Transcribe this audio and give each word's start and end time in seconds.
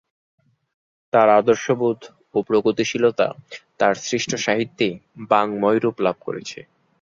তাঁর 1.13 1.27
আদর্শবোধ 1.39 1.99
ও 2.35 2.37
প্রগতিশীলতা 2.47 3.27
তাঁর 3.79 3.95
সৃষ্ট 4.01 4.31
সাহিত্যে 4.37 4.87
বাঙ্ময় 5.29 5.79
রূপ 5.79 5.95
লাভ 6.05 6.17
করেছে। 6.27 6.59